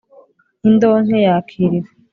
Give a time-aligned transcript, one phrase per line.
[0.67, 1.89] indonke yakiriwe